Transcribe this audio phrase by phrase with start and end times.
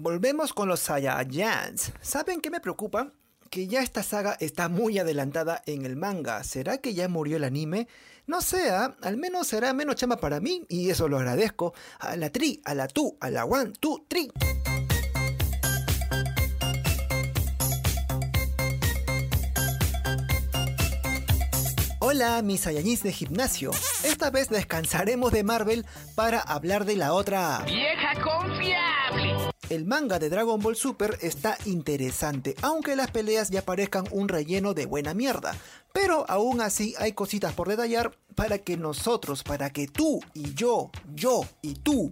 [0.00, 1.90] Volvemos con los Saiyajins.
[2.00, 3.10] ¿Saben qué me preocupa?
[3.50, 6.44] Que ya esta saga está muy adelantada en el manga.
[6.44, 7.88] ¿Será que ya murió el anime?
[8.24, 8.96] No sé, ¿ah?
[9.02, 11.74] al menos será menos chama para mí y eso lo agradezco.
[11.98, 14.30] A la tri, a la tu, a la one, two, tri.
[21.98, 23.72] Hola, mis Saiyajins de gimnasio.
[24.04, 25.84] Esta vez descansaremos de Marvel
[26.14, 27.64] para hablar de la otra.
[27.66, 29.57] ¡Vieja confiable!
[29.70, 34.72] El manga de Dragon Ball Super está interesante, aunque las peleas ya parezcan un relleno
[34.72, 35.54] de buena mierda.
[35.92, 40.90] Pero aún así hay cositas por detallar para que nosotros, para que tú y yo,
[41.14, 42.10] yo y tú,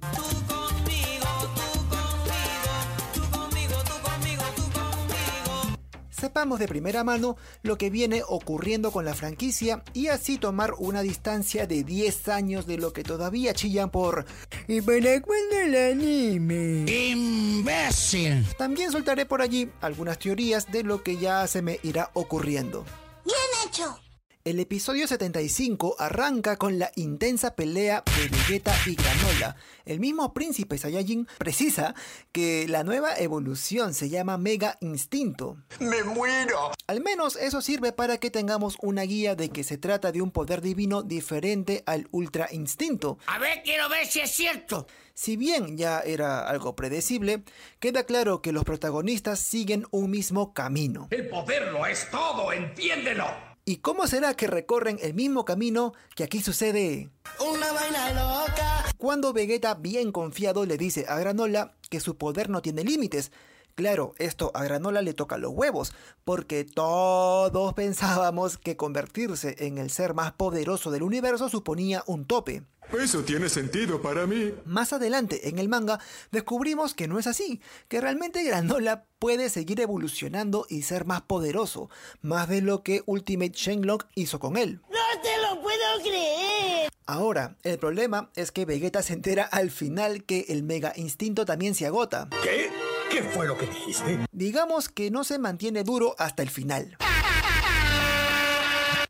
[6.26, 11.02] sepamos de primera mano lo que viene ocurriendo con la franquicia y así tomar una
[11.02, 14.26] distancia de 10 años de lo que todavía chillan por
[14.66, 16.84] ¿Y para cuándo el anime?
[16.90, 18.44] ¡Imbécil!
[18.58, 22.84] También soltaré por allí algunas teorías de lo que ya se me irá ocurriendo.
[23.24, 24.05] Bien hecho.
[24.46, 29.56] El episodio 75 arranca con la intensa pelea de Vegeta y Granola.
[29.84, 31.96] El mismo príncipe Saiyajin precisa
[32.30, 35.56] que la nueva evolución se llama Mega Instinto.
[35.80, 36.70] ¡Me muero!
[36.86, 40.30] Al menos eso sirve para que tengamos una guía de que se trata de un
[40.30, 43.18] poder divino diferente al Ultra Instinto.
[43.26, 44.86] A ver, quiero ver si es cierto.
[45.12, 47.42] Si bien ya era algo predecible,
[47.80, 51.08] queda claro que los protagonistas siguen un mismo camino.
[51.10, 53.55] El poder lo es todo, entiéndelo.
[53.68, 57.10] ¿Y cómo será que recorren el mismo camino que aquí sucede?
[57.40, 58.84] Una vaina loca.
[58.96, 63.32] Cuando Vegeta, bien confiado, le dice a Granola que su poder no tiene límites.
[63.76, 65.92] Claro, esto a Granola le toca los huevos,
[66.24, 72.62] porque todos pensábamos que convertirse en el ser más poderoso del universo suponía un tope.
[72.98, 74.54] Eso tiene sentido para mí.
[74.64, 79.78] Más adelante en el manga descubrimos que no es así, que realmente Granola puede seguir
[79.82, 81.90] evolucionando y ser más poderoso,
[82.22, 84.80] más de lo que Ultimate Shenlong hizo con él.
[84.88, 86.88] No te lo puedo creer.
[87.04, 91.74] Ahora, el problema es que Vegeta se entera al final que el Mega Instinto también
[91.74, 92.30] se agota.
[92.42, 92.70] ¿Qué?
[93.10, 94.26] ¿Qué fue lo que dijiste?
[94.32, 96.96] Digamos que no se mantiene duro hasta el final.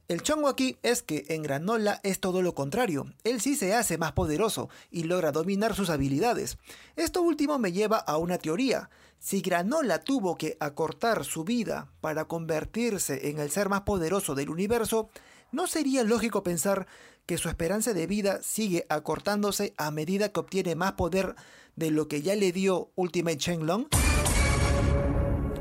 [0.09, 3.07] El chongo aquí es que en Granola es todo lo contrario.
[3.25, 6.59] Él sí se hace más poderoso y logra dominar sus habilidades.
[6.95, 8.89] Esto último me lleva a una teoría.
[9.19, 14.51] Si Granola tuvo que acortar su vida para convertirse en el ser más poderoso del
[14.51, 15.09] universo,
[15.51, 16.87] ¿no sería lógico pensar
[17.27, 21.35] que su esperanza de vida sigue acortándose a medida que obtiene más poder
[21.75, 23.89] de lo que ya le dio Ultimate Shenlong?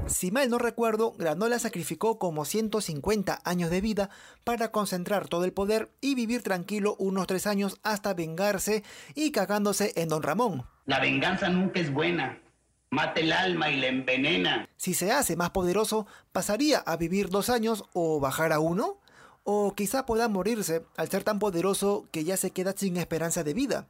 [0.07, 4.11] Si mal no recuerdo, Granola sacrificó como 150 años de vida
[4.43, 8.83] para concentrar todo el poder y vivir tranquilo unos 3 años hasta vengarse
[9.15, 10.67] y cagándose en Don Ramón.
[10.85, 12.39] La venganza nunca es buena.
[12.91, 14.69] Mata el alma y la envenena.
[14.77, 18.99] Si se hace más poderoso, ¿pasaría a vivir 2 años o bajar a uno?
[19.47, 23.53] O quizá pueda morirse al ser tan poderoso que ya se queda sin esperanza de
[23.53, 23.87] vida.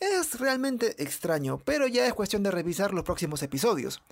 [0.00, 4.02] Es realmente extraño, pero ya es cuestión de revisar los próximos episodios.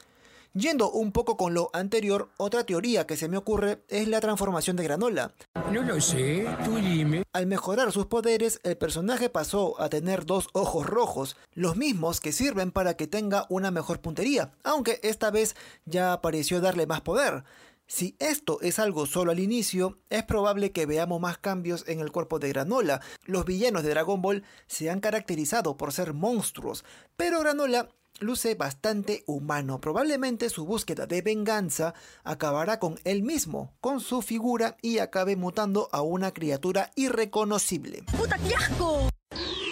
[0.54, 4.76] Yendo un poco con lo anterior, otra teoría que se me ocurre es la transformación
[4.76, 5.32] de Granola.
[5.72, 7.24] No lo sé, tú dime.
[7.32, 12.32] Al mejorar sus poderes, el personaje pasó a tener dos ojos rojos, los mismos que
[12.32, 17.44] sirven para que tenga una mejor puntería, aunque esta vez ya pareció darle más poder.
[17.86, 22.10] Si esto es algo solo al inicio, es probable que veamos más cambios en el
[22.10, 23.00] cuerpo de Granola.
[23.24, 26.84] Los villanos de Dragon Ball se han caracterizado por ser monstruos,
[27.16, 27.88] pero Granola
[28.20, 29.80] luce bastante humano.
[29.80, 31.94] Probablemente su búsqueda de venganza
[32.24, 38.04] acabará con él mismo, con su figura y acabe mutando a una criatura irreconocible.
[38.16, 39.08] ¡Puta, qué asco!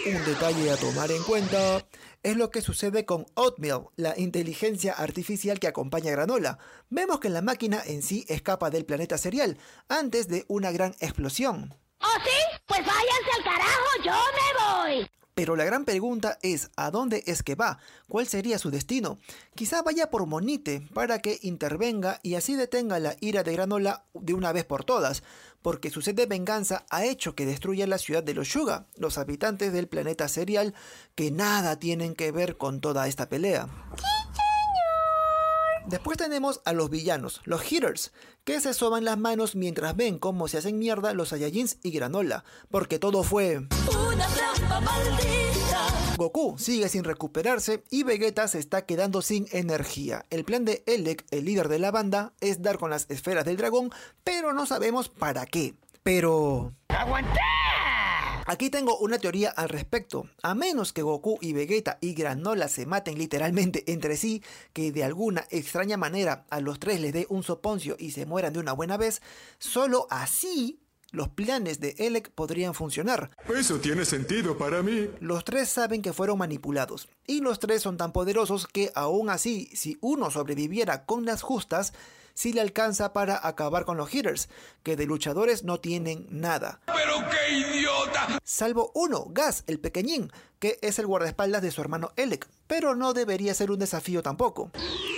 [0.03, 1.85] Un detalle a tomar en cuenta
[2.23, 6.59] es lo que sucede con Oatmeal, la inteligencia artificial que acompaña a Granola.
[6.89, 9.57] Vemos que la máquina en sí escapa del planeta cereal
[9.89, 11.75] antes de una gran explosión.
[11.99, 12.59] ¿Oh, sí?
[12.65, 15.20] Pues váyanse al carajo, yo me voy.
[15.41, 17.79] Pero la gran pregunta es, ¿a dónde es que va?
[18.07, 19.17] ¿Cuál sería su destino?
[19.55, 24.35] Quizá vaya por Monite para que intervenga y así detenga la ira de Granola de
[24.35, 25.23] una vez por todas,
[25.63, 29.17] porque su sed de venganza ha hecho que destruya la ciudad de los Yuga, los
[29.17, 30.75] habitantes del planeta serial,
[31.15, 33.67] que nada tienen que ver con toda esta pelea.
[35.87, 38.11] Después tenemos a los villanos, los Hitters,
[38.43, 42.43] que se soban las manos mientras ven cómo se hacen mierda los Saiyajins y Granola,
[42.69, 43.57] porque todo fue...
[43.57, 45.87] Una trampa maldita.
[46.17, 50.25] Goku sigue sin recuperarse y Vegeta se está quedando sin energía.
[50.29, 53.57] El plan de Elec, el líder de la banda, es dar con las esferas del
[53.57, 53.91] dragón,
[54.23, 55.73] pero no sabemos para qué.
[56.03, 56.73] Pero...
[56.89, 57.70] ¡Aguantar!
[58.45, 60.29] Aquí tengo una teoría al respecto.
[60.41, 64.43] A menos que Goku y Vegeta y Granola se maten literalmente entre sí,
[64.73, 68.53] que de alguna extraña manera a los tres les dé un soponcio y se mueran
[68.53, 69.21] de una buena vez,
[69.59, 70.79] solo así
[71.11, 73.31] los planes de Elec podrían funcionar.
[73.53, 75.09] Eso tiene sentido para mí.
[75.19, 79.69] Los tres saben que fueron manipulados, y los tres son tan poderosos que aún así,
[79.75, 81.93] si uno sobreviviera con las justas,
[82.33, 84.49] sí le alcanza para acabar con los hitters,
[84.83, 86.79] que de luchadores no tienen nada.
[86.85, 88.00] ¡Pero qué idiota!
[88.43, 93.13] Salvo uno, Gas, el pequeñín, que es el guardaespaldas de su hermano Elec, pero no
[93.13, 94.69] debería ser un desafío tampoco.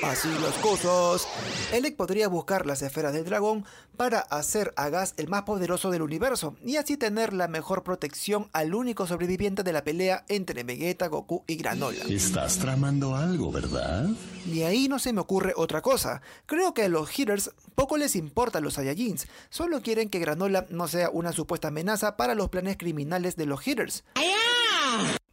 [0.01, 1.27] Así las cosas.
[1.73, 3.65] Elec podría buscar las esferas del dragón
[3.97, 8.49] para hacer a Gas el más poderoso del universo y así tener la mejor protección
[8.53, 12.05] al único sobreviviente de la pelea entre Vegeta, Goku y Granola.
[12.07, 14.07] Estás tramando algo, ¿verdad?
[14.49, 16.21] Y ahí no se me ocurre otra cosa.
[16.45, 20.87] Creo que a los hitters poco les importan los Saiyajins, solo quieren que Granola no
[20.87, 24.05] sea una supuesta amenaza para los planes criminales de los hitters.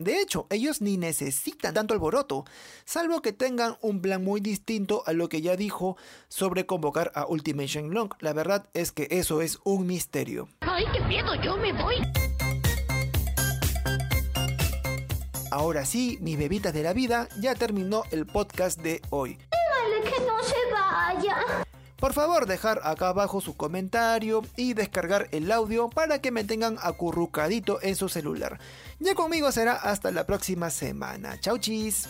[0.00, 2.47] De hecho, ellos ni necesitan tanto alboroto,
[2.87, 5.99] salvo que tengan un plan muy distinto a lo que ya dijo
[6.29, 8.08] sobre convocar a Ultimate Shenlong.
[8.20, 10.49] La verdad es que eso es un misterio.
[10.61, 11.97] Ay, qué miedo, yo me voy.
[15.50, 19.37] Ahora sí, mis bebitas de la vida, ya terminó el podcast de hoy.
[19.37, 21.67] Dígale que no se vaya.
[22.00, 26.79] Por favor, dejar acá abajo su comentario y descargar el audio para que me tengan
[26.82, 28.58] acurrucadito en su celular.
[29.00, 31.38] Ya conmigo será hasta la próxima semana.
[31.41, 32.08] Chau chis.